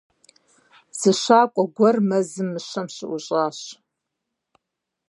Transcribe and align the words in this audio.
Зы 0.99 1.11
щакӀуэ 1.21 1.63
гуэр 1.75 1.97
мэзым 2.07 2.47
мыщэм 2.53 2.87
щыӀущӀащ. 2.95 3.59